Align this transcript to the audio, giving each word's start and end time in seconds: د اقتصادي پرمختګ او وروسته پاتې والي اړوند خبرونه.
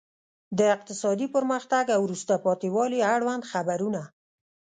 د 0.57 0.59
اقتصادي 0.75 1.27
پرمختګ 1.35 1.85
او 1.95 1.99
وروسته 2.07 2.33
پاتې 2.45 2.67
والي 2.75 2.99
اړوند 3.15 3.43
خبرونه. 3.51 4.01